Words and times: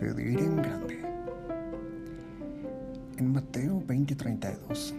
Pedir 0.00 0.40
en 0.40 0.56
grande. 0.56 1.00
En 3.16 3.32
Mateo 3.32 3.80
20:32 3.86 4.94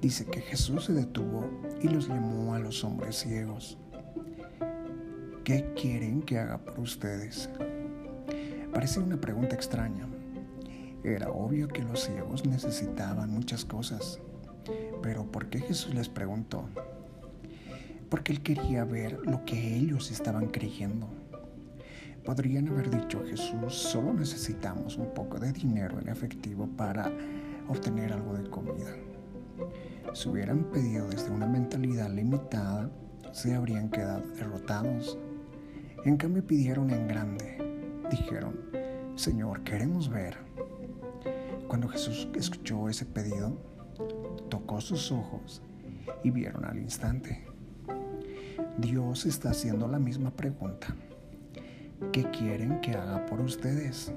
dice 0.00 0.26
que 0.26 0.40
Jesús 0.40 0.86
se 0.86 0.92
detuvo 0.92 1.48
y 1.80 1.88
los 1.88 2.08
llamó 2.08 2.54
a 2.54 2.58
los 2.58 2.82
hombres 2.82 3.14
ciegos. 3.14 3.78
¿Qué 5.44 5.72
quieren 5.80 6.22
que 6.22 6.40
haga 6.40 6.58
por 6.58 6.80
ustedes? 6.80 7.48
Parece 8.72 8.98
una 8.98 9.20
pregunta 9.20 9.54
extraña. 9.54 10.08
Era 11.04 11.30
obvio 11.30 11.68
que 11.68 11.84
los 11.84 12.00
ciegos 12.00 12.44
necesitaban 12.44 13.30
muchas 13.30 13.64
cosas. 13.64 14.18
Pero 15.00 15.30
¿por 15.30 15.48
qué 15.48 15.60
Jesús 15.60 15.94
les 15.94 16.08
preguntó? 16.08 16.68
Porque 18.10 18.32
él 18.32 18.42
quería 18.42 18.84
ver 18.84 19.18
lo 19.24 19.44
que 19.44 19.76
ellos 19.76 20.10
estaban 20.10 20.48
creyendo. 20.48 21.08
Podrían 22.24 22.68
haber 22.68 22.90
dicho, 22.90 23.24
Jesús, 23.26 23.72
solo 23.72 24.12
necesitamos 24.12 24.98
un 24.98 25.14
poco 25.14 25.38
de 25.38 25.52
dinero 25.52 25.98
en 26.00 26.08
efectivo 26.08 26.68
para 26.76 27.10
obtener 27.68 28.12
algo 28.12 28.34
de 28.34 28.50
comida. 28.50 28.94
Si 30.12 30.28
hubieran 30.28 30.64
pedido 30.64 31.08
desde 31.08 31.30
una 31.30 31.46
mentalidad 31.46 32.10
limitada, 32.10 32.90
se 33.32 33.54
habrían 33.54 33.88
quedado 33.90 34.22
derrotados. 34.34 35.16
En 36.04 36.16
cambio 36.16 36.46
pidieron 36.46 36.90
en 36.90 37.06
grande. 37.08 37.58
Dijeron, 38.10 38.58
Señor, 39.14 39.62
queremos 39.62 40.08
ver. 40.08 40.36
Cuando 41.68 41.88
Jesús 41.88 42.28
escuchó 42.34 42.88
ese 42.88 43.06
pedido, 43.06 43.56
tocó 44.48 44.80
sus 44.80 45.12
ojos 45.12 45.62
y 46.24 46.30
vieron 46.30 46.64
al 46.64 46.78
instante. 46.78 47.49
Dios 48.80 49.26
está 49.26 49.50
haciendo 49.50 49.86
la 49.88 49.98
misma 49.98 50.30
pregunta. 50.30 50.88
¿Qué 52.12 52.24
quieren 52.30 52.80
que 52.80 52.92
haga 52.92 53.26
por 53.26 53.40
ustedes? 53.40 54.12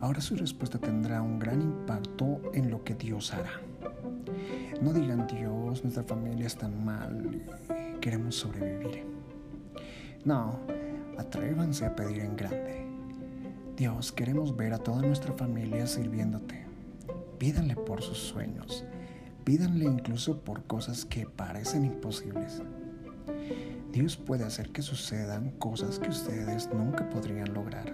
Ahora 0.00 0.20
su 0.20 0.36
respuesta 0.36 0.78
tendrá 0.78 1.22
un 1.22 1.38
gran 1.38 1.60
impacto 1.62 2.40
en 2.54 2.70
lo 2.70 2.84
que 2.84 2.94
Dios 2.94 3.32
hará. 3.32 3.60
No 4.80 4.92
digan 4.92 5.26
Dios, 5.26 5.82
nuestra 5.82 6.04
familia 6.04 6.46
está 6.46 6.68
mal 6.68 7.40
queremos 8.06 8.36
sobrevivir. 8.36 9.02
No, 10.24 10.60
atrévanse 11.18 11.84
a 11.84 11.96
pedir 11.96 12.20
en 12.20 12.36
grande. 12.36 12.86
Dios, 13.76 14.12
queremos 14.12 14.56
ver 14.56 14.74
a 14.74 14.78
toda 14.78 15.02
nuestra 15.02 15.32
familia 15.32 15.88
sirviéndote. 15.88 16.66
Pídanle 17.38 17.74
por 17.74 18.02
sus 18.02 18.18
sueños. 18.18 18.84
Pídanle 19.42 19.86
incluso 19.86 20.38
por 20.38 20.62
cosas 20.68 21.04
que 21.04 21.26
parecen 21.26 21.84
imposibles. 21.84 22.62
Dios 23.92 24.16
puede 24.16 24.44
hacer 24.44 24.70
que 24.70 24.82
sucedan 24.82 25.52
cosas 25.52 25.98
que 25.98 26.10
ustedes 26.10 26.68
nunca 26.72 27.08
podrían 27.08 27.54
lograr. 27.54 27.92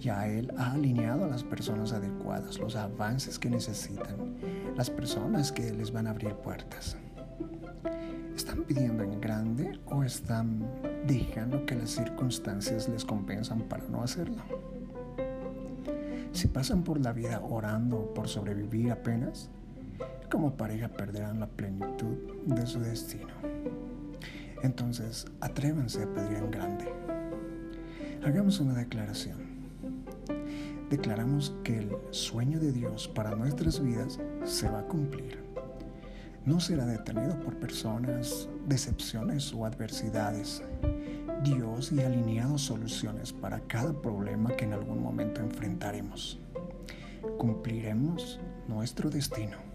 Ya 0.00 0.26
Él 0.26 0.50
ha 0.56 0.72
alineado 0.72 1.26
a 1.26 1.28
las 1.28 1.44
personas 1.44 1.92
adecuadas, 1.92 2.58
los 2.58 2.76
avances 2.76 3.38
que 3.38 3.50
necesitan, 3.50 4.36
las 4.76 4.88
personas 4.88 5.52
que 5.52 5.70
les 5.72 5.92
van 5.92 6.06
a 6.06 6.10
abrir 6.10 6.34
puertas. 6.36 6.96
¿Están 8.34 8.62
pidiendo 8.64 9.02
en 9.02 9.20
grande 9.20 9.78
o 9.84 10.02
están 10.02 10.66
dejando 11.06 11.66
que 11.66 11.74
las 11.74 11.90
circunstancias 11.90 12.88
les 12.88 13.04
compensan 13.04 13.60
para 13.68 13.84
no 13.88 14.02
hacerlo? 14.02 14.42
Si 16.32 16.48
pasan 16.48 16.82
por 16.82 16.98
la 16.98 17.12
vida 17.12 17.40
orando 17.40 18.14
por 18.14 18.28
sobrevivir 18.28 18.92
apenas, 18.92 19.50
como 20.30 20.54
pareja 20.54 20.88
perderán 20.88 21.40
la 21.40 21.48
plenitud 21.48 22.16
de 22.46 22.66
su 22.66 22.80
destino. 22.80 23.34
Entonces, 24.62 25.26
atrévanse 25.40 26.02
a 26.02 26.12
pedir 26.12 26.38
en 26.38 26.50
grande. 26.50 26.92
Hagamos 28.24 28.60
una 28.60 28.74
declaración. 28.74 29.38
Declaramos 30.90 31.54
que 31.64 31.78
el 31.78 31.96
sueño 32.10 32.58
de 32.58 32.72
Dios 32.72 33.08
para 33.08 33.34
nuestras 33.34 33.82
vidas 33.82 34.18
se 34.44 34.68
va 34.68 34.80
a 34.80 34.86
cumplir. 34.86 35.38
No 36.44 36.58
será 36.58 36.84
detenido 36.84 37.38
por 37.40 37.58
personas, 37.58 38.48
decepciones 38.66 39.54
o 39.54 39.64
adversidades. 39.64 40.62
Dios 41.44 41.92
y 41.92 42.00
alineado 42.00 42.58
soluciones 42.58 43.32
para 43.32 43.60
cada 43.60 43.92
problema 44.02 44.54
que 44.56 44.64
en 44.64 44.74
algún 44.74 45.02
momento 45.02 45.40
enfrentaremos. 45.40 46.38
Cumpliremos 47.38 48.40
nuestro 48.68 49.08
destino. 49.08 49.69